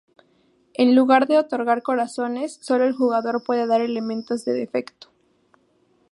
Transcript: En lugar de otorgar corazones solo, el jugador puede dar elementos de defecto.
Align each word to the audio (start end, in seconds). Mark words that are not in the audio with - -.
En 0.73 0.95
lugar 0.95 1.27
de 1.27 1.37
otorgar 1.37 1.83
corazones 1.83 2.57
solo, 2.59 2.85
el 2.85 2.93
jugador 2.95 3.43
puede 3.43 3.67
dar 3.67 3.81
elementos 3.81 4.43
de 4.45 4.53
defecto. 4.53 5.09